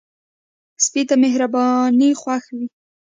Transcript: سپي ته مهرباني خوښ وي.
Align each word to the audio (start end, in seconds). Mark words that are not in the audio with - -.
سپي 0.85 1.01
ته 1.09 1.15
مهرباني 1.23 2.09
خوښ 2.21 2.45
وي. 2.55 2.65